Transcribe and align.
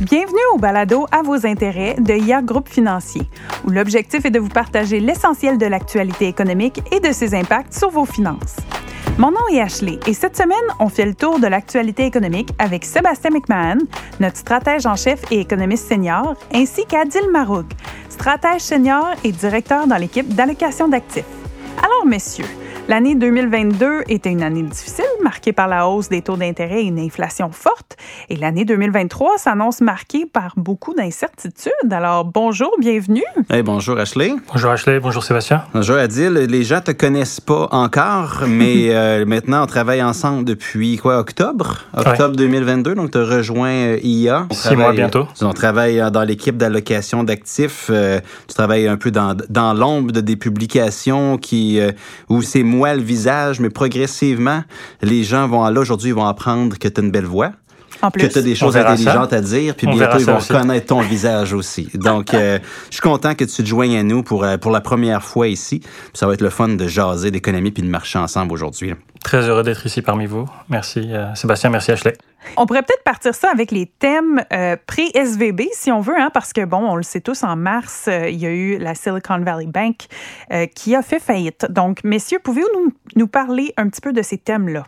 Bienvenue 0.00 0.38
au 0.54 0.58
balado 0.58 1.06
à 1.12 1.22
vos 1.22 1.46
intérêts 1.46 1.96
de 1.98 2.14
IA 2.14 2.40
Groupe 2.40 2.68
Financier, 2.68 3.22
où 3.66 3.70
l'objectif 3.70 4.24
est 4.24 4.30
de 4.30 4.38
vous 4.38 4.48
partager 4.48 5.00
l'essentiel 5.00 5.58
de 5.58 5.66
l'actualité 5.66 6.28
économique 6.28 6.80
et 6.92 7.00
de 7.00 7.12
ses 7.12 7.34
impacts 7.34 7.74
sur 7.74 7.90
vos 7.90 8.06
finances. 8.06 8.56
Mon 9.18 9.30
nom 9.30 9.46
est 9.52 9.60
Ashley 9.60 9.98
et 10.06 10.14
cette 10.14 10.36
semaine, 10.36 10.56
on 10.80 10.88
fait 10.88 11.04
le 11.04 11.14
tour 11.14 11.40
de 11.40 11.46
l'actualité 11.46 12.06
économique 12.06 12.50
avec 12.58 12.84
Sébastien 12.84 13.30
McMahon, 13.30 13.78
notre 14.20 14.36
stratège 14.36 14.86
en 14.86 14.96
chef 14.96 15.20
et 15.30 15.40
économiste 15.40 15.88
senior, 15.88 16.34
ainsi 16.54 16.86
qu'Adil 16.86 17.28
Maroug, 17.30 17.66
stratège 18.08 18.62
senior 18.62 19.08
et 19.24 19.32
directeur 19.32 19.86
dans 19.86 19.96
l'équipe 19.96 20.34
d'allocation 20.34 20.88
d'actifs. 20.88 21.24
Alors, 21.82 22.06
messieurs, 22.06 22.46
L'année 22.88 23.14
2022 23.14 24.04
était 24.08 24.30
une 24.30 24.42
année 24.42 24.62
difficile, 24.62 25.04
marquée 25.22 25.52
par 25.52 25.68
la 25.68 25.88
hausse 25.88 26.08
des 26.08 26.22
taux 26.22 26.36
d'intérêt 26.36 26.82
et 26.82 26.86
une 26.86 26.98
inflation 26.98 27.50
forte. 27.50 27.96
Et 28.28 28.36
l'année 28.36 28.64
2023 28.64 29.38
s'annonce 29.38 29.80
marquée 29.80 30.26
par 30.26 30.54
beaucoup 30.56 30.94
d'incertitudes. 30.94 31.72
Alors, 31.90 32.24
bonjour, 32.24 32.74
bienvenue. 32.78 33.24
Hey, 33.50 33.62
bonjour 33.62 33.98
Ashley. 33.98 34.34
Bonjour 34.52 34.70
Ashley, 34.70 35.00
bonjour 35.00 35.22
Sébastien. 35.22 35.64
Bonjour 35.74 35.96
Adil. 35.96 36.32
Les 36.32 36.64
gens 36.64 36.80
te 36.80 36.92
connaissent 36.92 37.40
pas 37.40 37.68
encore, 37.70 38.44
mais 38.46 38.88
euh, 38.94 39.24
maintenant 39.26 39.62
on 39.64 39.66
travaille 39.66 40.02
ensemble 40.02 40.44
depuis 40.44 40.96
quoi, 40.96 41.18
octobre? 41.18 41.84
Octobre 41.96 42.36
2022, 42.36 42.94
donc 42.94 43.10
tu 43.10 43.18
as 43.18 43.24
rejoint 43.24 43.70
euh, 43.70 43.98
IA. 44.02 44.46
Six 44.50 44.76
mois 44.76 44.92
bientôt. 44.92 45.26
On 45.42 45.52
travaille 45.52 46.00
euh, 46.00 46.10
dans 46.10 46.24
l'équipe 46.24 46.56
d'allocation 46.56 47.24
d'actifs. 47.24 47.90
tu 48.48 48.54
travailles 48.54 48.88
un 48.88 48.96
peu 48.96 49.10
dans, 49.10 49.36
dans 49.48 49.74
l'ombre 49.74 50.12
de 50.12 50.20
des 50.20 50.36
publications 50.36 51.38
qui, 51.38 51.80
où 52.28 52.42
c'est 52.42 52.62
le 52.62 53.02
visage, 53.02 53.60
mais 53.60 53.70
progressivement, 53.70 54.62
les 55.08 55.24
gens 55.24 55.48
vont 55.48 55.66
là 55.68 55.80
aujourd'hui, 55.80 56.10
ils 56.10 56.14
vont 56.14 56.26
apprendre 56.26 56.78
que 56.78 56.88
tu 56.88 57.00
as 57.00 57.04
une 57.04 57.10
belle 57.10 57.26
voix. 57.26 57.52
que 58.12 58.26
tu 58.26 58.38
as 58.38 58.42
des 58.42 58.54
choses 58.54 58.76
intelligentes 58.76 59.32
à 59.32 59.40
dire, 59.40 59.74
puis 59.74 59.86
bientôt, 59.86 60.18
ils 60.18 60.26
vont 60.26 60.38
reconnaître 60.38 60.86
ton 60.86 61.00
visage 61.00 61.52
aussi. 61.52 61.88
Donc, 61.94 62.34
euh, 62.34 62.58
je 62.90 62.94
suis 62.94 63.02
content 63.02 63.34
que 63.34 63.44
tu 63.44 63.62
te 63.62 63.66
joignes 63.66 63.96
à 63.96 64.02
nous 64.02 64.22
pour, 64.22 64.44
euh, 64.44 64.56
pour 64.56 64.70
la 64.70 64.80
première 64.80 65.22
fois 65.22 65.48
ici. 65.48 65.80
ça 66.14 66.26
va 66.26 66.34
être 66.34 66.42
le 66.42 66.50
fun 66.50 66.68
de 66.68 66.86
jaser 66.86 67.30
d'économie 67.30 67.70
puis 67.70 67.82
de 67.82 67.88
marcher 67.88 68.18
ensemble 68.18 68.52
aujourd'hui. 68.52 68.94
Très 69.22 69.48
heureux 69.48 69.62
d'être 69.62 69.84
ici 69.84 70.00
parmi 70.00 70.26
vous. 70.26 70.48
Merci 70.68 71.12
euh, 71.12 71.34
Sébastien, 71.34 71.70
merci 71.70 71.90
Ashley. 71.90 72.14
On 72.56 72.66
pourrait 72.66 72.82
peut-être 72.82 73.02
partir 73.02 73.34
ça 73.34 73.50
avec 73.52 73.72
les 73.72 73.86
thèmes 73.86 74.42
euh, 74.52 74.76
pré-SVB, 74.86 75.62
si 75.72 75.90
on 75.90 76.00
veut, 76.00 76.18
hein, 76.18 76.30
parce 76.32 76.52
que, 76.52 76.64
bon, 76.64 76.78
on 76.78 76.94
le 76.94 77.02
sait 77.02 77.20
tous, 77.20 77.42
en 77.42 77.56
mars, 77.56 78.06
euh, 78.08 78.28
il 78.28 78.38
y 78.38 78.46
a 78.46 78.50
eu 78.50 78.78
la 78.78 78.94
Silicon 78.94 79.40
Valley 79.40 79.66
Bank 79.66 80.06
qui 80.74 80.94
a 80.94 81.02
fait 81.02 81.18
faillite. 81.18 81.66
Donc, 81.68 82.04
messieurs, 82.04 82.38
pouvez-vous 82.42 82.68
nous, 82.74 82.92
nous 83.16 83.26
parler 83.26 83.74
un 83.76 83.88
petit 83.88 84.00
peu 84.00 84.12
de 84.12 84.22
ces 84.22 84.38
thèmes-là? 84.38 84.84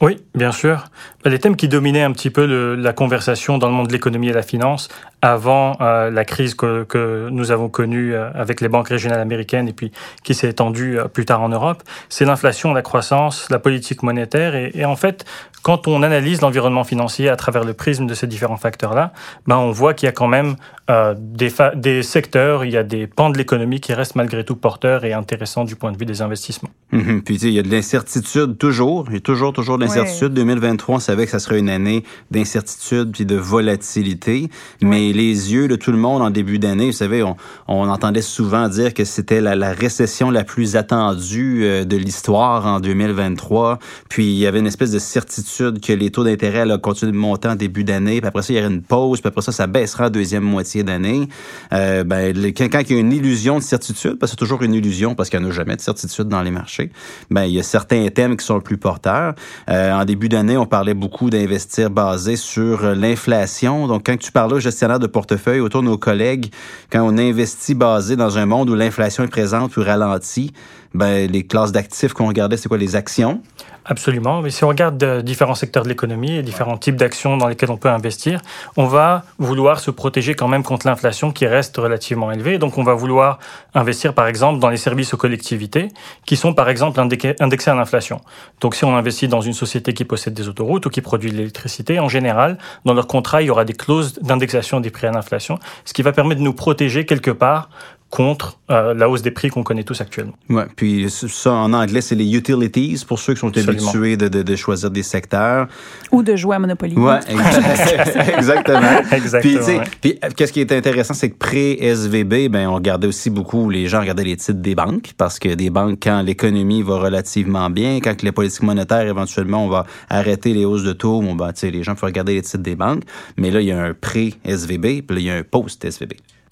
Oui, 0.00 0.16
bien 0.34 0.50
sûr. 0.50 0.84
Les 1.26 1.38
thèmes 1.38 1.56
qui 1.56 1.68
dominaient 1.68 2.02
un 2.02 2.12
petit 2.12 2.30
peu 2.30 2.74
la 2.74 2.92
conversation 2.94 3.58
dans 3.58 3.68
le 3.68 3.74
monde 3.74 3.88
de 3.88 3.92
l'économie 3.92 4.28
et 4.28 4.30
de 4.30 4.36
la 4.36 4.42
finance 4.42 4.88
avant 5.20 5.76
euh, 5.82 6.10
la 6.10 6.24
crise 6.24 6.54
que, 6.54 6.84
que, 6.84 7.28
nous 7.30 7.50
avons 7.50 7.68
connue 7.68 8.14
euh, 8.14 8.30
avec 8.32 8.62
les 8.62 8.68
banques 8.68 8.88
régionales 8.88 9.20
américaines 9.20 9.68
et 9.68 9.74
puis 9.74 9.92
qui 10.24 10.32
s'est 10.32 10.48
étendue 10.48 10.98
euh, 10.98 11.08
plus 11.08 11.26
tard 11.26 11.42
en 11.42 11.50
Europe, 11.50 11.82
c'est 12.08 12.24
l'inflation, 12.24 12.72
la 12.72 12.80
croissance, 12.80 13.48
la 13.50 13.58
politique 13.58 14.02
monétaire. 14.02 14.54
Et, 14.54 14.70
et 14.72 14.86
en 14.86 14.96
fait, 14.96 15.26
quand 15.62 15.86
on 15.86 16.02
analyse 16.02 16.40
l'environnement 16.40 16.84
financier 16.84 17.28
à 17.28 17.36
travers 17.36 17.64
le 17.64 17.74
prisme 17.74 18.06
de 18.06 18.14
ces 18.14 18.26
différents 18.26 18.56
facteurs-là, 18.56 19.12
ben 19.46 19.58
on 19.58 19.70
voit 19.70 19.92
qu'il 19.92 20.06
y 20.06 20.08
a 20.08 20.12
quand 20.12 20.28
même 20.28 20.56
euh, 20.90 21.14
des, 21.16 21.50
des 21.76 22.02
secteurs, 22.02 22.64
il 22.64 22.72
y 22.72 22.76
a 22.76 22.82
des 22.82 23.06
pans 23.06 23.30
de 23.30 23.36
l'économie 23.36 23.80
qui 23.80 23.92
restent 23.92 24.16
malgré 24.16 24.44
tout 24.44 24.56
porteurs 24.56 25.04
et 25.04 25.12
intéressants 25.12 25.64
du 25.64 25.76
point 25.76 25.92
de 25.92 25.98
vue 25.98 26.06
des 26.06 26.22
investissements. 26.22 26.70
Mmh, 26.92 27.20
puis 27.20 27.36
il 27.36 27.50
y 27.50 27.58
a 27.58 27.62
de 27.62 27.68
l'incertitude 27.68 28.56
toujours, 28.56 29.04
il 29.08 29.14
y 29.14 29.16
a 29.18 29.20
toujours, 29.20 29.52
toujours 29.52 29.76
de 29.76 29.84
l'incertitude. 29.94 30.34
2023, 30.34 30.96
on 30.96 30.98
savait 30.98 31.24
que 31.24 31.30
ça 31.30 31.38
serait 31.38 31.58
une 31.58 31.70
année 31.70 32.04
d'incertitude 32.30 33.12
puis 33.12 33.26
de 33.26 33.36
volatilité, 33.36 34.50
mais 34.82 35.12
les 35.12 35.52
yeux 35.52 35.68
de 35.68 35.76
tout 35.76 35.92
le 35.92 35.98
monde 35.98 36.22
en 36.22 36.30
début 36.30 36.58
d'année. 36.58 36.86
Vous 36.86 36.92
savez, 36.92 37.22
on, 37.22 37.36
on, 37.68 37.88
entendait 37.88 38.22
souvent 38.22 38.68
dire 38.68 38.94
que 38.94 39.04
c'était 39.04 39.40
la, 39.40 39.56
la, 39.56 39.72
récession 39.72 40.30
la 40.30 40.44
plus 40.44 40.76
attendue 40.76 41.64
euh, 41.64 41.84
de 41.84 41.96
l'histoire 41.96 42.66
en 42.66 42.80
2023. 42.80 43.78
Puis 44.08 44.24
il 44.24 44.38
y 44.38 44.46
avait 44.46 44.60
une 44.60 44.66
espèce 44.66 44.90
de 44.90 44.98
certitude 44.98 45.80
que 45.80 45.92
les 45.92 46.10
taux 46.10 46.24
d'intérêt 46.24 46.60
allaient 46.60 46.78
continuer 46.78 47.12
de 47.12 47.16
monter 47.16 47.48
en 47.48 47.56
début 47.56 47.84
d'année. 47.84 48.20
Puis 48.20 48.28
après 48.28 48.42
ça, 48.42 48.52
il 48.52 48.56
y 48.56 48.58
aurait 48.60 48.72
une 48.72 48.82
pause. 48.82 49.20
Puis 49.20 49.28
après 49.28 49.42
ça, 49.42 49.52
ça 49.52 49.66
baissera 49.66 50.06
en 50.06 50.10
deuxième 50.10 50.44
moitié 50.44 50.82
d'année. 50.82 51.28
Euh, 51.72 52.04
ben, 52.04 52.34
quand 52.56 52.80
il 52.88 52.92
y 52.92 52.96
a 52.96 53.00
une 53.00 53.12
illusion 53.12 53.58
de 53.58 53.62
certitude, 53.62 54.18
parce 54.18 54.32
que 54.32 54.38
c'est 54.38 54.44
toujours 54.44 54.62
une 54.62 54.74
illusion 54.74 55.14
parce 55.14 55.30
qu'il 55.30 55.40
n'y 55.40 55.46
en 55.46 55.48
a 55.48 55.52
jamais 55.52 55.76
de 55.76 55.80
certitude 55.80 56.28
dans 56.28 56.42
les 56.42 56.50
marchés, 56.50 56.90
ben, 57.30 57.44
il 57.44 57.54
y 57.54 57.60
a 57.60 57.62
certains 57.62 58.08
thèmes 58.08 58.36
qui 58.36 58.44
sont 58.44 58.60
plus 58.60 58.78
porteurs. 58.78 59.34
Euh, 59.68 59.79
en 59.92 60.04
début 60.04 60.28
d'année, 60.28 60.56
on 60.56 60.66
parlait 60.66 60.94
beaucoup 60.94 61.30
d'investir 61.30 61.90
basé 61.90 62.36
sur 62.36 62.82
l'inflation. 62.94 63.86
Donc, 63.86 64.06
quand 64.06 64.18
tu 64.18 64.32
parlais 64.32 64.54
au 64.54 64.60
gestionnaire 64.60 64.98
de 64.98 65.06
portefeuille 65.06 65.60
autour 65.60 65.82
de 65.82 65.86
nos 65.86 65.98
collègues, 65.98 66.52
quand 66.90 67.02
on 67.02 67.16
investit 67.18 67.74
basé 67.74 68.16
dans 68.16 68.38
un 68.38 68.46
monde 68.46 68.70
où 68.70 68.74
l'inflation 68.74 69.24
est 69.24 69.28
présente 69.28 69.76
ou 69.76 69.82
ralentie, 69.82 70.52
ben, 70.92 71.30
les 71.30 71.46
classes 71.46 71.72
d'actifs 71.72 72.12
qu'on 72.12 72.26
regardait, 72.26 72.56
c'est 72.56 72.68
quoi 72.68 72.78
les 72.78 72.96
actions? 72.96 73.40
Absolument. 73.84 74.42
Mais 74.42 74.50
si 74.50 74.62
on 74.62 74.68
regarde 74.68 75.02
euh, 75.02 75.22
différents 75.22 75.54
secteurs 75.54 75.84
de 75.84 75.88
l'économie 75.88 76.36
et 76.36 76.42
différents 76.42 76.76
types 76.76 76.96
d'actions 76.96 77.36
dans 77.36 77.48
lesquelles 77.48 77.70
on 77.70 77.76
peut 77.76 77.88
investir, 77.88 78.40
on 78.76 78.86
va 78.86 79.24
vouloir 79.38 79.80
se 79.80 79.90
protéger 79.90 80.34
quand 80.34 80.48
même 80.48 80.62
contre 80.62 80.86
l'inflation 80.86 81.32
qui 81.32 81.46
reste 81.46 81.76
relativement 81.76 82.30
élevée. 82.30 82.58
Donc, 82.58 82.76
on 82.76 82.82
va 82.82 82.94
vouloir 82.94 83.38
investir, 83.74 84.14
par 84.14 84.26
exemple, 84.26 84.60
dans 84.60 84.68
les 84.68 84.76
services 84.76 85.14
aux 85.14 85.16
collectivités 85.16 85.88
qui 86.26 86.36
sont, 86.36 86.52
par 86.54 86.68
exemple, 86.68 87.00
indexés 87.00 87.70
à 87.70 87.74
l'inflation. 87.74 88.20
Donc, 88.60 88.74
si 88.74 88.84
on 88.84 88.94
investit 88.94 89.28
dans 89.28 89.40
une 89.40 89.54
société 89.60 89.92
qui 89.92 90.04
possède 90.04 90.34
des 90.34 90.48
autoroutes 90.48 90.86
ou 90.86 90.90
qui 90.90 91.00
produit 91.00 91.30
de 91.30 91.36
l'électricité, 91.36 92.00
en 92.00 92.08
général, 92.08 92.58
dans 92.84 92.94
leur 92.94 93.06
contrat, 93.06 93.42
il 93.42 93.46
y 93.46 93.50
aura 93.50 93.64
des 93.64 93.74
clauses 93.74 94.14
d'indexation 94.20 94.80
des 94.80 94.90
prix 94.90 95.06
à 95.06 95.12
l'inflation, 95.12 95.58
ce 95.84 95.92
qui 95.92 96.02
va 96.02 96.12
permettre 96.12 96.40
de 96.40 96.44
nous 96.44 96.54
protéger 96.54 97.04
quelque 97.06 97.30
part 97.30 97.68
contre 98.10 98.58
euh, 98.70 98.92
la 98.92 99.08
hausse 99.08 99.22
des 99.22 99.30
prix 99.30 99.50
qu'on 99.50 99.62
connaît 99.62 99.84
tous 99.84 100.00
actuellement. 100.00 100.34
Ouais, 100.48 100.66
puis 100.74 101.08
ça 101.08 101.52
en 101.52 101.72
anglais 101.72 102.00
c'est 102.00 102.16
les 102.16 102.36
utilities 102.36 103.02
pour 103.06 103.20
ceux 103.20 103.34
qui 103.34 103.40
sont 103.40 103.56
habitués 103.56 104.16
de, 104.16 104.26
de, 104.26 104.42
de, 104.42 104.56
choisir 104.56 104.90
des 104.90 105.04
secteurs 105.04 105.68
ou 106.10 106.24
de 106.24 106.34
jouer 106.34 106.56
à 106.56 106.58
Monopoly. 106.58 106.96
Ouais, 106.96 107.20
exactement. 108.36 108.80
exactement. 109.12 109.82
Puis, 110.00 110.18
puis 110.18 110.34
qu'est-ce 110.36 110.52
qui 110.52 110.60
est 110.60 110.72
intéressant 110.72 111.14
c'est 111.14 111.30
que 111.30 111.36
pré 111.36 111.78
SVB 111.80 112.48
ben 112.48 112.68
on 112.68 112.74
regardait 112.74 113.06
aussi 113.06 113.30
beaucoup 113.30 113.70
les 113.70 113.86
gens 113.86 114.00
regardaient 114.00 114.24
les 114.24 114.36
titres 114.36 114.60
des 114.60 114.74
banques 114.74 115.12
parce 115.16 115.38
que 115.38 115.54
des 115.54 115.70
banques 115.70 115.98
quand 116.02 116.22
l'économie 116.22 116.82
va 116.82 116.98
relativement 116.98 117.70
bien, 117.70 118.00
quand 118.00 118.22
les 118.22 118.32
politiques 118.32 118.64
monétaires 118.64 119.06
éventuellement 119.06 119.64
on 119.64 119.68
va 119.68 119.86
arrêter 120.08 120.52
les 120.52 120.64
hausses 120.64 120.84
de 120.84 120.92
taux, 120.92 121.20
bon 121.22 121.36
ben 121.36 121.52
tu 121.52 121.60
sais 121.60 121.70
les 121.70 121.84
gens 121.84 121.94
peuvent 121.94 122.04
regarder 122.04 122.34
les 122.34 122.42
titres 122.42 122.58
des 122.58 122.74
banques, 122.74 123.04
mais 123.36 123.52
là 123.52 123.60
il 123.60 123.68
y 123.68 123.72
a 123.72 123.80
un 123.80 123.94
pré 123.94 124.34
SVB, 124.44 125.02
puis 125.02 125.14
là 125.14 125.18
il 125.18 125.22
y 125.22 125.30
a 125.30 125.36
un 125.36 125.44
post 125.44 125.84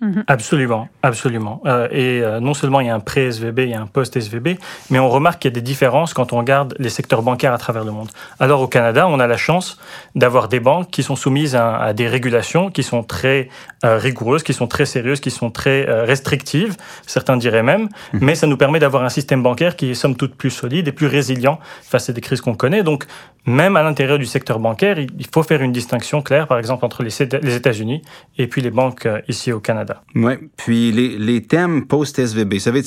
Mhm. 0.01 0.23
Absolument, 0.29 0.89
absolument. 1.03 1.61
Euh, 1.67 1.89
et 1.91 2.23
euh, 2.23 2.39
non 2.39 2.55
seulement 2.55 2.81
il 2.81 2.87
y 2.87 2.91
a 2.91 2.95
un 2.95 3.01
pré-SVB, 3.01 3.59
il 3.65 3.71
y 3.71 3.75
a 3.75 3.81
un 3.81 3.89
post-SVB, 3.89 4.57
mais 4.91 5.01
on 5.01 5.09
remarque 5.09 5.43
qu'il 5.43 5.51
y 5.51 5.53
a 5.53 5.57
des 5.57 5.61
différences 5.61 6.15
quand 6.15 6.33
on 6.33 6.39
regarde 6.39 6.77
les 6.79 6.89
secteurs 6.89 7.23
bancaires 7.23 7.53
à 7.53 7.59
travers 7.59 7.85
le 7.85 7.91
monde. 7.91 8.09
Alors 8.39 8.61
au 8.61 8.69
Canada, 8.69 9.09
on 9.09 9.19
a 9.19 9.27
la 9.27 9.37
chance 9.37 9.77
d'avoir 10.15 10.47
des 10.47 10.61
banques 10.61 10.89
qui 10.91 11.03
sont 11.03 11.17
soumises 11.17 11.57
à, 11.57 11.93
des 11.95 12.07
régulations 12.07 12.71
qui 12.71 12.85
sont 12.85 13.03
très 13.03 13.49
euh, 13.85 13.99
rigoureuses, 13.99 14.45
qui 14.45 14.53
sont 14.53 14.69
très 14.69 14.87
sérieuses, 14.87 15.19
qui 15.19 15.33
sont 15.33 15.51
très 15.51 15.85
restrictives, 16.05 16.77
certains 17.05 17.37
diraient 17.37 17.65
même, 17.65 17.89
mhm. 18.13 18.21
mais 18.23 18.35
ça 18.37 18.47
nous 18.47 18.57
permet 18.57 18.79
d'avoir 18.79 19.03
un 19.03 19.09
système 19.09 19.43
bancaire 19.43 19.75
qui 19.75 19.91
est 19.91 19.95
somme 19.95 20.15
toute 20.15 20.37
plus 20.37 20.51
solide 20.51 20.87
et 20.87 20.93
plus 20.93 21.09
résilient 21.09 21.59
face 21.83 22.09
à 22.09 22.13
des 22.13 22.21
crises 22.21 22.41
qu'on 22.41 22.55
connaît. 22.55 22.85
Donc 22.85 23.05
même 23.47 23.77
à 23.77 23.83
l'intérieur 23.83 24.19
du 24.19 24.27
secteur 24.27 24.61
bancaire, 24.61 24.99
il 24.99 25.27
faut 25.33 25.43
faire 25.43 25.63
une 25.63 25.73
distinction 25.73 26.23
claire, 26.23 26.47
par 26.47 26.59
exemple, 26.59 26.85
entre 26.85 27.03
les 27.03 27.23
États-Unis 27.23 28.03
et 28.37 28.47
puis 28.47 28.61
les 28.61 28.71
banques 28.71 29.09
ici 29.27 29.53
au 29.53 29.61
Canada. 29.61 29.88
Oui, 30.15 30.35
puis 30.57 30.93
les, 30.93 31.19
les 31.19 31.43
thèmes 31.43 31.87
post-SVB, 31.87 32.55
vous 32.55 32.61
savez, 32.61 32.83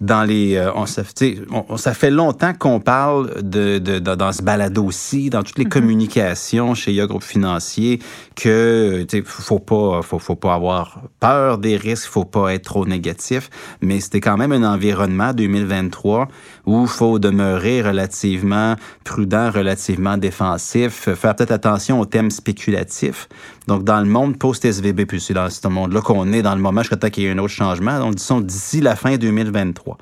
dans 0.00 0.24
les, 0.24 0.56
euh, 0.56 0.72
on, 0.74 0.86
ça, 0.86 1.02
on, 1.50 1.76
ça 1.76 1.94
fait 1.94 2.10
longtemps 2.10 2.52
qu'on 2.54 2.80
parle 2.80 3.42
de, 3.42 3.78
de, 3.78 3.98
dans 3.98 4.32
ce 4.32 4.42
balado 4.42 4.84
aussi, 4.84 5.30
dans 5.30 5.42
toutes 5.42 5.58
les 5.58 5.64
mm-hmm. 5.64 5.68
communications 5.68 6.74
chez 6.74 6.92
Ya 6.92 7.06
Groupe 7.06 7.22
Financier, 7.22 8.00
que 8.34 9.04
tu 9.08 9.22
faut 9.24 9.58
pas, 9.58 10.02
faut, 10.02 10.18
faut 10.18 10.36
pas 10.36 10.54
avoir 10.54 11.02
peur 11.20 11.58
des 11.58 11.76
risques, 11.76 12.08
faut 12.08 12.24
pas 12.24 12.54
être 12.54 12.64
trop 12.64 12.86
négatif, 12.86 13.50
mais 13.80 14.00
c'était 14.00 14.20
quand 14.20 14.36
même 14.36 14.52
un 14.52 14.62
environnement 14.62 15.32
2023 15.32 16.28
où 16.66 16.86
faut 16.86 17.18
demeurer 17.18 17.80
relativement 17.80 18.74
prudent, 19.04 19.50
relativement 19.50 20.18
défensif, 20.18 21.08
faire 21.14 21.36
peut-être 21.36 21.52
attention 21.52 22.00
aux 22.00 22.06
thèmes 22.06 22.30
spéculatifs. 22.30 23.28
Donc, 23.68 23.84
dans 23.84 24.00
le 24.00 24.06
monde 24.06 24.36
post-SVB, 24.38 25.06
puis 25.06 25.20
c'est 25.20 25.34
dans 25.34 25.48
ce 25.48 25.66
monde-là 25.68 26.00
qu'on 26.00 26.32
est 26.32 26.42
dans 26.42 26.54
le 26.54 26.60
moment 26.60 26.82
jusqu'à 26.82 26.96
temps 26.96 27.10
qu'il 27.10 27.22
y 27.22 27.26
ait 27.26 27.30
un 27.30 27.38
autre 27.38 27.54
changement, 27.54 27.98
donc 28.00 28.16
disons 28.16 28.40
d'ici 28.40 28.80
la 28.80 28.96
fin 28.96 29.16
2023, 29.16 29.96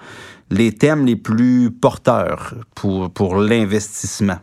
les 0.50 0.72
thèmes 0.72 1.04
les 1.04 1.16
plus 1.16 1.70
porteurs 1.70 2.54
pour, 2.74 3.10
pour 3.10 3.36
l'investissement. 3.36 4.38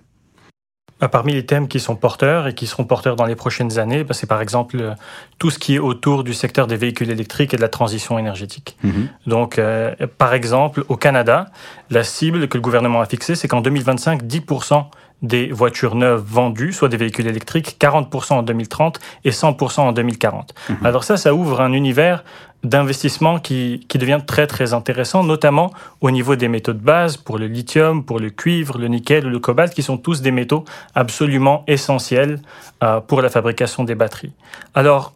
Bah, 1.01 1.09
parmi 1.09 1.33
les 1.33 1.47
thèmes 1.47 1.67
qui 1.67 1.79
sont 1.79 1.95
porteurs 1.95 2.47
et 2.47 2.53
qui 2.53 2.67
seront 2.67 2.83
porteurs 2.83 3.15
dans 3.15 3.25
les 3.25 3.35
prochaines 3.35 3.79
années, 3.79 4.03
bah, 4.03 4.13
c'est 4.13 4.27
par 4.27 4.39
exemple 4.39 4.77
euh, 4.79 4.93
tout 5.39 5.49
ce 5.49 5.57
qui 5.57 5.73
est 5.73 5.79
autour 5.79 6.23
du 6.23 6.35
secteur 6.35 6.67
des 6.67 6.77
véhicules 6.77 7.09
électriques 7.09 7.55
et 7.55 7.57
de 7.57 7.61
la 7.61 7.69
transition 7.69 8.19
énergétique. 8.19 8.77
Mm-hmm. 8.85 9.07
Donc, 9.25 9.57
euh, 9.57 9.95
par 10.19 10.35
exemple, 10.35 10.85
au 10.89 10.97
Canada, 10.97 11.47
la 11.89 12.03
cible 12.03 12.47
que 12.47 12.55
le 12.55 12.61
gouvernement 12.61 13.01
a 13.01 13.07
fixée, 13.07 13.33
c'est 13.33 13.47
qu'en 13.47 13.61
2025, 13.61 14.21
10% 14.21 14.85
des 15.21 15.51
voitures 15.51 15.95
neuves 15.95 16.23
vendues, 16.25 16.73
soit 16.73 16.89
des 16.89 16.97
véhicules 16.97 17.27
électriques, 17.27 17.77
40% 17.79 18.33
en 18.33 18.43
2030 18.43 18.99
et 19.23 19.31
100% 19.31 19.81
en 19.81 19.91
2040. 19.91 20.53
Mhm. 20.69 20.77
Alors 20.83 21.03
ça, 21.03 21.17
ça 21.17 21.33
ouvre 21.33 21.61
un 21.61 21.73
univers 21.73 22.23
d'investissement 22.63 23.39
qui, 23.39 23.85
qui 23.87 23.97
devient 23.97 24.19
très 24.25 24.45
très 24.45 24.73
intéressant, 24.73 25.23
notamment 25.23 25.71
au 25.99 26.11
niveau 26.11 26.35
des 26.35 26.47
métaux 26.47 26.73
de 26.73 26.79
base 26.79 27.17
pour 27.17 27.39
le 27.39 27.47
lithium, 27.47 28.03
pour 28.03 28.19
le 28.19 28.29
cuivre, 28.29 28.77
le 28.77 28.87
nickel, 28.87 29.25
le 29.25 29.39
cobalt, 29.39 29.73
qui 29.73 29.81
sont 29.81 29.97
tous 29.97 30.21
des 30.21 30.31
métaux 30.31 30.63
absolument 30.93 31.63
essentiels 31.67 32.39
euh, 32.83 32.99
pour 32.99 33.21
la 33.21 33.29
fabrication 33.29 33.83
des 33.83 33.95
batteries. 33.95 34.33
Alors, 34.75 35.13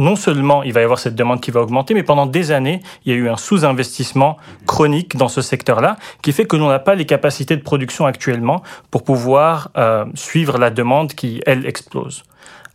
non 0.00 0.16
seulement 0.16 0.62
il 0.62 0.72
va 0.72 0.80
y 0.80 0.84
avoir 0.84 0.98
cette 0.98 1.14
demande 1.14 1.40
qui 1.40 1.50
va 1.50 1.60
augmenter, 1.60 1.94
mais 1.94 2.02
pendant 2.02 2.26
des 2.26 2.50
années, 2.50 2.80
il 3.04 3.12
y 3.12 3.14
a 3.14 3.18
eu 3.18 3.28
un 3.28 3.36
sous-investissement 3.36 4.38
chronique 4.66 5.16
dans 5.16 5.28
ce 5.28 5.42
secteur-là, 5.42 5.96
qui 6.22 6.32
fait 6.32 6.46
que 6.46 6.56
l'on 6.56 6.68
n'a 6.68 6.78
pas 6.78 6.94
les 6.94 7.06
capacités 7.06 7.56
de 7.56 7.62
production 7.62 8.06
actuellement 8.06 8.62
pour 8.90 9.04
pouvoir 9.04 9.70
euh, 9.76 10.06
suivre 10.14 10.58
la 10.58 10.70
demande 10.70 11.12
qui, 11.12 11.42
elle, 11.46 11.66
explose. 11.66 12.24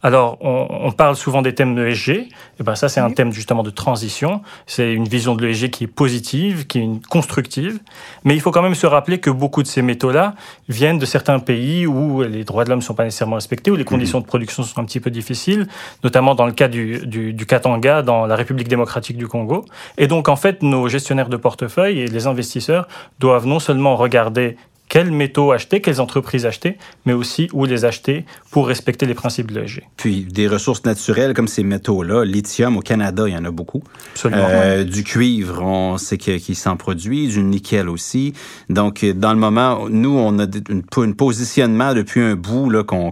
Alors, 0.05 0.37
on, 0.41 0.91
parle 0.91 1.15
souvent 1.15 1.41
des 1.41 1.55
thèmes 1.55 1.73
de 1.73 1.81
l'ESG. 1.81 2.09
Et 2.09 2.29
eh 2.59 2.63
ben 2.63 2.75
ça, 2.75 2.89
c'est 2.89 2.99
un 2.99 3.09
thème 3.09 3.33
justement 3.33 3.63
de 3.63 3.71
transition. 3.71 4.43
C'est 4.67 4.93
une 4.93 5.07
vision 5.07 5.33
de 5.33 5.43
l'ESG 5.43 5.71
qui 5.71 5.85
est 5.85 5.87
positive, 5.87 6.67
qui 6.67 6.77
est 6.77 7.07
constructive. 7.09 7.79
Mais 8.23 8.35
il 8.35 8.39
faut 8.39 8.51
quand 8.51 8.61
même 8.61 8.75
se 8.75 8.85
rappeler 8.85 9.17
que 9.17 9.31
beaucoup 9.31 9.63
de 9.63 9.67
ces 9.67 9.81
métaux-là 9.81 10.35
viennent 10.69 10.99
de 10.99 11.07
certains 11.07 11.39
pays 11.39 11.87
où 11.87 12.21
les 12.21 12.43
droits 12.43 12.65
de 12.65 12.69
l'homme 12.69 12.81
ne 12.81 12.83
sont 12.83 12.93
pas 12.93 13.03
nécessairement 13.03 13.37
respectés, 13.37 13.71
où 13.71 13.75
les 13.75 13.83
conditions 13.83 14.19
de 14.19 14.27
production 14.27 14.61
sont 14.61 14.79
un 14.79 14.85
petit 14.85 14.99
peu 14.99 15.09
difficiles, 15.09 15.67
notamment 16.03 16.35
dans 16.35 16.45
le 16.45 16.51
cas 16.51 16.67
du, 16.67 17.07
du, 17.07 17.33
du 17.33 17.45
Katanga, 17.47 18.03
dans 18.03 18.27
la 18.27 18.35
République 18.35 18.67
démocratique 18.67 19.17
du 19.17 19.27
Congo. 19.27 19.65
Et 19.97 20.05
donc, 20.05 20.29
en 20.29 20.35
fait, 20.35 20.61
nos 20.61 20.87
gestionnaires 20.87 21.29
de 21.29 21.37
portefeuille 21.37 22.01
et 22.01 22.07
les 22.07 22.27
investisseurs 22.27 22.87
doivent 23.17 23.47
non 23.47 23.57
seulement 23.57 23.95
regarder 23.95 24.55
quels 24.87 25.11
métaux 25.11 25.51
acheter, 25.51 25.81
quelles 25.81 25.99
entreprises 25.99 26.45
acheter, 26.45 26.77
mais 27.05 27.13
aussi 27.13 27.49
où 27.53 27.65
les 27.65 27.85
acheter 27.85 28.25
pour 28.51 28.67
respecter 28.67 29.05
les 29.05 29.13
principes 29.13 29.51
de 29.51 29.59
l'ESG. 29.59 29.83
Puis 29.97 30.23
des 30.23 30.47
ressources 30.47 30.85
naturelles 30.85 31.33
comme 31.33 31.47
ces 31.47 31.63
métaux-là, 31.63 32.23
lithium 32.23 32.77
au 32.77 32.81
Canada, 32.81 33.23
il 33.27 33.33
y 33.33 33.37
en 33.37 33.45
a 33.45 33.51
beaucoup. 33.51 33.83
Absolument. 34.13 34.43
Euh, 34.47 34.83
du 34.83 35.03
cuivre, 35.03 35.61
on 35.61 35.97
sait 35.97 36.17
qu'il 36.17 36.55
s'en 36.55 36.77
produit, 36.77 37.27
du 37.27 37.41
nickel 37.41 37.89
aussi. 37.89 38.33
Donc 38.69 39.03
dans 39.03 39.33
le 39.33 39.39
moment, 39.39 39.89
nous, 39.89 40.15
on 40.17 40.39
a 40.39 40.45
un 40.45 41.11
positionnement 41.11 41.93
depuis 41.93 42.21
un 42.21 42.35
bout 42.35 42.69
là, 42.69 42.83
qu'on, 42.83 43.11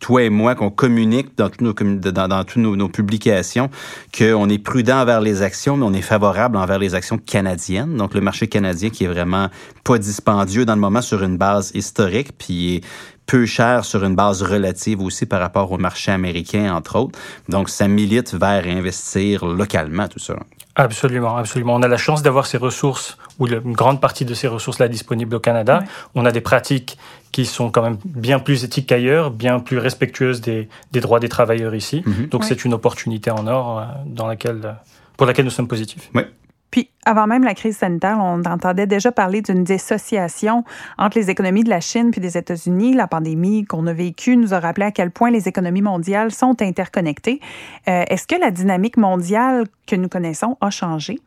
toi 0.00 0.22
et 0.22 0.30
moi, 0.30 0.54
qu'on 0.54 0.70
communique 0.70 1.36
dans 1.36 1.48
toutes 1.50 1.60
nos, 1.60 1.72
dans, 1.72 2.28
dans 2.28 2.44
toutes 2.44 2.62
nos, 2.62 2.76
nos 2.76 2.88
publications, 2.88 3.70
qu'on 4.16 4.48
est 4.48 4.58
prudent 4.58 5.00
envers 5.02 5.20
les 5.20 5.42
actions, 5.42 5.76
mais 5.76 5.84
on 5.84 5.92
est 5.92 6.02
favorable 6.02 6.56
envers 6.56 6.78
les 6.78 6.94
actions 6.94 7.18
canadiennes. 7.18 7.96
Donc 7.96 8.14
le 8.14 8.20
marché 8.20 8.46
canadien 8.46 8.90
qui 8.90 9.04
est 9.04 9.08
vraiment 9.08 9.48
pas 9.84 9.98
dispendieux 9.98 10.64
dans 10.64 10.74
le 10.74 10.80
moment 10.80 11.02
sur 11.10 11.22
une 11.24 11.36
base 11.36 11.72
historique, 11.74 12.30
puis 12.38 12.82
peu 13.26 13.46
cher 13.46 13.84
sur 13.84 14.04
une 14.04 14.14
base 14.14 14.42
relative 14.42 15.00
aussi 15.00 15.26
par 15.26 15.40
rapport 15.40 15.70
au 15.72 15.78
marché 15.78 16.12
américain, 16.12 16.72
entre 16.74 16.96
autres. 17.00 17.18
Donc, 17.48 17.68
ça 17.68 17.86
milite 17.88 18.34
vers 18.34 18.64
investir 18.66 19.44
localement, 19.44 20.06
tout 20.08 20.18
ça. 20.18 20.34
Absolument, 20.76 21.36
absolument. 21.36 21.74
On 21.74 21.82
a 21.82 21.88
la 21.88 21.96
chance 21.96 22.22
d'avoir 22.22 22.46
ces 22.46 22.58
ressources, 22.58 23.18
ou 23.38 23.48
une 23.48 23.72
grande 23.72 24.00
partie 24.00 24.24
de 24.24 24.34
ces 24.34 24.48
ressources-là 24.48 24.86
disponibles 24.88 25.34
au 25.34 25.40
Canada. 25.40 25.82
On 26.14 26.24
a 26.26 26.32
des 26.32 26.40
pratiques 26.40 26.96
qui 27.32 27.44
sont 27.44 27.70
quand 27.70 27.82
même 27.82 27.98
bien 28.04 28.38
plus 28.38 28.64
éthiques 28.64 28.86
qu'ailleurs, 28.86 29.30
bien 29.30 29.58
plus 29.58 29.78
respectueuses 29.78 30.40
des, 30.40 30.68
droits 30.92 31.20
des 31.20 31.28
travailleurs 31.28 31.74
ici. 31.74 32.02
Mhm. 32.06 32.26
Donc, 32.28 32.44
c'est 32.44 32.64
une 32.64 32.74
opportunité 32.74 33.30
en 33.30 33.46
or 33.48 33.64
euh, 33.78 33.84
dans 34.06 34.28
laquelle, 34.28 34.76
pour 35.16 35.26
laquelle 35.26 35.44
nous 35.44 35.56
sommes 35.58 35.68
positifs. 35.68 36.08
Oui. 36.14 36.22
Puis, 36.70 36.90
avant 37.04 37.26
même 37.26 37.44
la 37.44 37.54
crise 37.54 37.78
sanitaire, 37.78 38.18
on 38.20 38.42
entendait 38.44 38.86
déjà 38.86 39.10
parler 39.10 39.42
d'une 39.42 39.64
dissociation 39.64 40.64
entre 40.98 41.18
les 41.18 41.30
économies 41.30 41.64
de 41.64 41.70
la 41.70 41.80
Chine 41.80 42.10
puis 42.10 42.20
des 42.20 42.36
États-Unis. 42.36 42.94
La 42.94 43.06
pandémie 43.06 43.64
qu'on 43.64 43.86
a 43.86 43.92
vécue 43.92 44.36
nous 44.36 44.54
a 44.54 44.60
rappelé 44.60 44.86
à 44.86 44.92
quel 44.92 45.10
point 45.10 45.30
les 45.30 45.48
économies 45.48 45.82
mondiales 45.82 46.30
sont 46.30 46.60
interconnectées. 46.62 47.40
Euh, 47.88 48.04
est-ce 48.08 48.26
que 48.26 48.36
la 48.38 48.50
dynamique 48.50 48.96
mondiale 48.96 49.66
que 49.86 49.96
nous 49.96 50.08
connaissons 50.08 50.56
a 50.60 50.70
changé? 50.70 51.18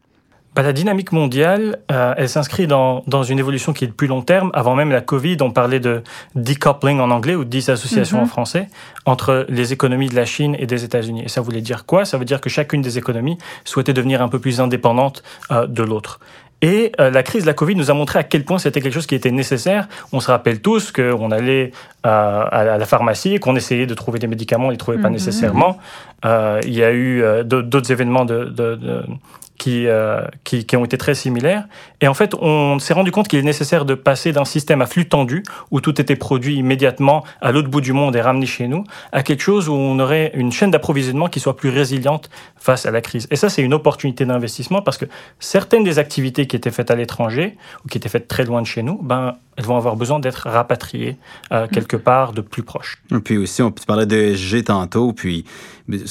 Bah, 0.56 0.62
la 0.62 0.74
dynamique 0.74 1.12
mondiale, 1.12 1.80
euh, 1.92 2.14
elle 2.18 2.30
s'inscrit 2.30 2.68
dans, 2.68 3.04
dans 3.08 3.24
une 3.24 3.40
évolution 3.40 3.74
qui 3.74 3.86
est 3.86 3.88
de 3.88 3.94
plus 3.94 4.08
long 4.08 4.22
terme. 4.22 4.52
Avant 4.54 4.76
même 4.76 4.92
la 4.92 5.02
Covid, 5.02 5.38
on 5.42 5.52
parlait 5.52 5.80
de 5.80 6.04
decoupling 6.36 7.00
en 7.00 7.10
anglais 7.12 7.36
ou 7.36 7.44
dissociation 7.44 8.20
en 8.20 8.22
mhm. 8.22 8.28
français 8.28 8.68
entre 9.06 9.46
les 9.50 9.74
économies 9.74 10.10
de 10.10 10.16
la 10.16 10.26
Chine 10.26 10.56
et 10.60 10.68
des 10.68 10.84
États-Unis. 10.84 11.24
Et 11.26 11.30
ça 11.30 11.42
voulait 11.42 11.62
dire 11.62 11.86
quoi? 11.86 12.06
Ça 12.06 12.18
veut 12.18 12.26
dire 12.26 12.40
que 12.40 12.50
chacune 12.50 12.82
des 12.82 12.98
économies 12.98 13.38
souhaitait 13.66 13.94
devenir 13.94 14.22
un 14.22 14.30
peu 14.30 14.40
plus 14.40 14.62
indépendante 14.62 15.24
euh, 15.52 15.66
de 15.66 15.84
l'autre. 15.84 16.20
Et 16.64 16.94
euh, 17.02 17.12
la 17.12 17.24
crise 17.24 17.42
de 17.42 17.48
la 17.48 17.54
Covid 17.54 17.76
nous 17.76 17.92
a 17.92 17.94
montré 17.94 18.20
à 18.20 18.24
quel 18.24 18.46
point 18.46 18.58
c'était 18.58 18.80
quelque 18.80 18.94
chose 18.94 19.06
qui 19.06 19.16
était 19.16 19.32
nécessaire. 19.32 19.90
On 20.14 20.22
se 20.22 20.32
rappelle 20.32 20.62
tous 20.62 20.94
qu'on 20.94 21.30
allait 21.30 21.72
euh, 22.06 22.46
à 22.50 22.78
la 22.78 22.86
pharmacie 22.86 23.34
et 23.34 23.40
qu'on 23.40 23.58
essayait 23.58 23.86
de 23.86 23.94
trouver 23.94 24.18
des 24.18 24.28
médicaments, 24.28 24.66
on 24.66 24.68
ne 24.68 24.72
les 24.72 24.78
trouvait 24.78 24.98
pas 24.98 25.10
mhm. 25.10 25.16
nécessairement. 25.16 25.78
Euh, 26.24 26.62
il 26.64 26.74
y 26.74 26.82
a 26.82 26.94
eu 26.94 27.22
d'autres 27.44 27.92
événements 27.92 28.24
de, 28.24 28.46
de, 28.46 28.76
de 28.76 29.04
qui, 29.64 29.88
euh, 29.88 30.26
qui, 30.44 30.66
qui, 30.66 30.76
ont 30.76 30.84
été 30.84 30.98
très 30.98 31.16
similaires. 31.16 31.64
Et 32.02 32.10
en 32.10 32.14
fait, 32.14 32.36
on 32.36 32.80
s'est 32.80 32.94
rendu 32.94 33.14
compte 33.14 33.30
qu'il 33.30 33.40
est 33.40 33.44
nécessaire 33.44 33.86
de 33.86 33.94
passer 33.94 34.34
d'un 34.34 34.44
système 34.44 34.82
à 34.82 34.86
flux 34.88 35.08
tendu, 35.08 35.42
où 35.72 35.80
tout 35.80 36.02
était 36.02 36.18
produit 36.18 36.56
immédiatement 36.56 37.24
à 37.40 37.54
l'autre 37.54 37.70
bout 37.70 37.80
du 37.80 37.94
monde 37.94 38.14
et 38.18 38.20
ramené 38.20 38.46
chez 38.46 38.68
nous, 38.68 38.84
à 39.14 39.24
quelque 39.24 39.40
chose 39.40 39.70
où 39.70 39.74
on 39.74 39.98
aurait 40.00 40.32
une 40.34 40.52
chaîne 40.52 40.70
d'approvisionnement 40.70 41.30
qui 41.30 41.40
soit 41.40 41.56
plus 41.56 41.70
résiliente 41.70 42.30
face 42.58 42.86
à 42.86 42.92
la 42.92 43.00
crise. 43.00 43.26
Et 43.32 43.38
ça, 43.38 43.48
c'est 43.48 43.62
une 43.62 43.74
opportunité 43.74 44.26
d'investissement 44.26 44.82
parce 44.82 44.98
que 44.98 45.06
certaines 45.40 45.86
des 45.86 45.98
activités 45.98 46.46
qui 46.46 46.58
étaient 46.58 46.70
faites 46.70 46.92
à 46.92 46.96
l'étranger 46.96 47.56
ou 47.86 47.88
qui 47.88 47.98
étaient 47.98 48.10
faites 48.10 48.28
très 48.28 48.44
loin 48.44 48.62
de 48.62 48.68
chez 48.68 48.84
nous, 48.84 49.00
ben, 49.02 49.38
elles 49.56 49.66
vont 49.66 49.78
avoir 49.78 49.96
besoin 49.96 50.20
d'être 50.20 50.50
rapatriées 50.50 51.18
euh, 51.52 51.68
quelque 51.68 51.98
part 51.98 52.34
de 52.34 52.42
plus 52.42 52.64
proche. 52.64 53.02
Et 53.12 53.20
puis 53.20 53.38
aussi, 53.38 53.62
on 53.62 53.72
parlait 53.72 54.06
de 54.06 54.34
G 54.34 54.64
tantôt, 54.64 55.14
puis 55.14 55.46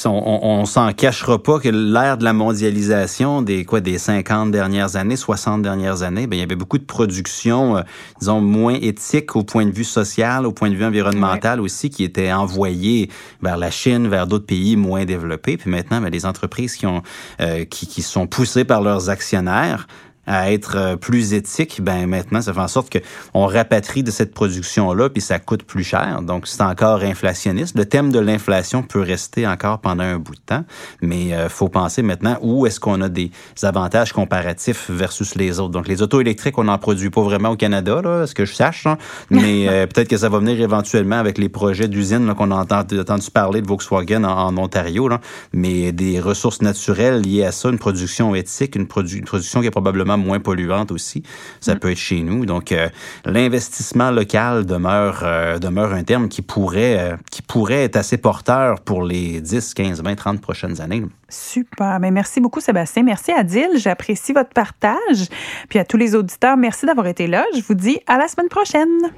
on, 0.05 0.41
on, 0.43 0.65
s'en 0.67 0.93
cachera 0.93 1.43
pas 1.43 1.59
que 1.59 1.69
l'ère 1.69 2.19
de 2.19 2.25
la 2.25 2.33
mondialisation 2.33 3.43
des 3.43 3.65
quoi 3.65 3.81
des 3.81 3.99
50 3.99 4.50
dernières 4.50 4.97
années, 4.97 5.17
60 5.17 5.62
dernières 5.62 6.03
années, 6.03 6.27
ben 6.27 6.37
il 6.37 6.41
y 6.41 6.43
avait 6.43 6.56
beaucoup 6.56 6.79
de 6.79 6.85
production, 6.85 7.79
euh, 7.79 7.83
disons 8.21 8.41
moins 8.41 8.75
éthique 8.75 9.35
au 9.35 9.44
point 9.44 9.65
de 9.65 9.71
vue 9.73 9.85
social, 9.85 10.47
au 10.47 10.53
point 10.53 10.71
de 10.71 10.75
vue 10.75 10.85
environnemental 10.85 11.61
aussi, 11.61 11.91
qui 11.91 12.05
étaient 12.05 12.33
envoyées 12.33 13.09
vers 13.41 13.56
la 13.56 13.71
Chine, 13.71 14.09
vers 14.09 14.27
d'autres 14.27 14.47
pays 14.47 14.77
moins 14.77 15.05
développés. 15.05 15.56
Puis 15.56 15.71
maintenant, 15.71 16.00
ben, 16.00 16.11
les 16.11 16.27
entreprises 16.27 16.77
qui 16.77 16.87
ont 16.87 17.03
euh, 17.41 17.65
qui, 17.65 17.87
qui 17.87 18.03
sont 18.03 18.27
poussées 18.27 18.65
par 18.65 18.83
leurs 18.83 19.09
actionnaires 19.09 19.87
à 20.27 20.53
être 20.53 20.77
euh, 20.77 20.97
plus 20.97 21.35
éthique, 21.35 21.81
ben 21.83 22.07
maintenant, 22.07 22.41
ça 22.41 22.53
fait 22.53 22.61
en 22.61 22.69
sorte 22.69 22.91
que 22.91 22.99
on 23.35 23.47
rapatrie 23.47 24.03
de 24.03 24.11
cette 24.11 24.33
production-là, 24.35 25.11
puis 25.11 25.21
ça 25.21 25.39
coûte 25.39 25.65
plus 25.65 25.83
cher. 25.83 26.23
Donc, 26.23 26.47
c'est 26.47 26.63
encore 26.63 27.03
inflationniste. 27.03 27.77
Le 27.77 27.87
thème 27.87 28.13
de 28.13 28.21
l'inflation 28.21 28.83
peut 28.83 29.01
rester 29.01 29.47
encore 29.47 29.81
pendant 29.81 30.05
un 30.05 30.19
bout 30.19 30.37
de 30.37 30.41
temps, 30.41 30.65
mais 31.01 31.27
il 31.27 31.35
euh, 31.35 31.49
faut 31.49 31.69
penser 31.69 32.03
maintenant 32.03 32.39
où 32.41 32.67
est-ce 32.67 32.79
qu'on 32.79 33.01
a 33.01 33.08
des 33.08 33.31
avantages 33.63 34.13
comparatifs 34.13 34.91
versus 34.91 35.35
les 35.35 35.58
autres. 35.58 35.73
Donc, 35.73 35.89
les 35.89 36.03
autos 36.03 36.20
électriques, 36.20 36.56
on 36.58 36.65
n'en 36.65 36.79
produit 36.79 37.11
pas 37.11 37.23
vraiment 37.23 37.51
au 37.51 37.56
Canada, 37.56 38.01
là, 38.03 38.27
ce 38.27 38.35
que 38.35 38.44
je 38.44 38.55
sache, 38.55 38.87
mais 39.31 39.69
euh, 39.69 39.87
peut-être 39.87 40.08
que 40.08 40.17
ça 40.17 40.29
va 40.29 40.39
venir 40.39 40.61
éventuellement 40.61 41.19
avec 41.19 41.39
les 41.39 41.49
projets 41.49 41.89
d'usines 41.89 42.32
qu'on 42.35 42.53
a 42.53 42.56
entendu, 42.56 43.01
entendu, 43.01 43.31
parler 43.31 43.61
de 43.61 43.67
Volkswagen 43.67 44.23
en, 44.25 44.56
Ontario, 44.56 45.08
là. 45.08 45.20
mais 45.53 45.91
des 45.93 46.20
ressources 46.20 46.63
naturelles 46.63 47.23
liées 47.23 47.44
à 47.44 47.53
ça, 47.53 47.70
une 47.70 47.79
production 47.79 48.35
éthique, 48.35 48.77
une, 48.77 48.82
une 48.82 49.25
production 49.25 49.61
qui 49.61 49.67
est 49.67 49.70
probablement 49.70 50.12
moins 50.17 50.41
polluante 50.41 50.91
aussi. 50.91 51.23
Ça 51.61 51.75
mm. 51.75 51.79
peut 51.79 51.91
être 51.91 51.99
chez 51.99 52.23
nous. 52.23 52.47
Donc, 52.47 52.73
euh, 52.73 52.89
l'investissement 53.25 54.11
local 54.11 54.67
demeure, 54.67 55.21
euh, 55.23 55.59
demeure 55.59 55.93
un 55.93 56.05
terme 56.05 56.29
qui 56.29 56.43
pourrait, 56.43 56.99
euh, 56.99 57.17
qui 57.31 57.43
pourrait 57.43 57.85
être 57.85 57.97
assez 57.97 58.19
porteur 58.19 58.81
pour 58.81 59.05
les 59.05 59.41
10, 59.41 59.75
15, 59.75 60.03
20, 60.03 60.15
30 60.15 60.41
prochaines 60.41 60.81
années. 60.81 61.05
Super. 61.29 61.99
Mais 62.01 62.11
merci 62.11 62.41
beaucoup, 62.41 62.61
Sébastien. 62.61 63.03
Merci, 63.03 63.33
Adil. 63.33 63.71
J'apprécie 63.77 64.33
votre 64.33 64.51
partage. 64.51 65.29
Puis 65.69 65.79
à 65.79 65.85
tous 65.85 65.97
les 65.97 66.15
auditeurs, 66.15 66.57
merci 66.57 66.87
d'avoir 66.87 67.07
été 67.07 67.27
là. 67.27 67.45
Je 67.55 67.63
vous 67.63 67.75
dis 67.75 67.99
à 68.07 68.19
la 68.19 68.29
semaine 68.29 68.49
prochaine. 68.49 69.11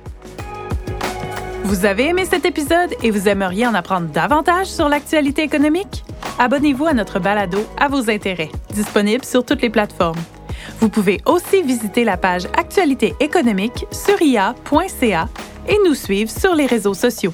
Vous 1.64 1.86
avez 1.86 2.08
aimé 2.08 2.26
cet 2.26 2.44
épisode 2.44 2.90
et 3.02 3.10
vous 3.10 3.26
aimeriez 3.26 3.66
en 3.66 3.74
apprendre 3.74 4.08
davantage 4.08 4.66
sur 4.66 4.88
l'actualité 4.88 5.42
économique? 5.42 6.04
Abonnez-vous 6.38 6.84
à 6.84 6.92
notre 6.92 7.20
balado 7.20 7.58
à 7.78 7.88
vos 7.88 8.10
intérêts, 8.10 8.50
disponible 8.74 9.24
sur 9.24 9.44
toutes 9.46 9.62
les 9.62 9.70
plateformes. 9.70 10.20
Vous 10.80 10.88
pouvez 10.88 11.20
aussi 11.26 11.62
visiter 11.62 12.04
la 12.04 12.16
page 12.16 12.46
Actualité 12.56 13.14
économique 13.20 13.86
sur 13.90 14.20
ia.ca 14.20 15.28
et 15.68 15.78
nous 15.86 15.94
suivre 15.94 16.30
sur 16.30 16.54
les 16.54 16.66
réseaux 16.66 16.94
sociaux. 16.94 17.32